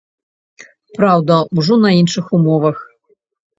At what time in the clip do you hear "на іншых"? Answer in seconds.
1.83-2.35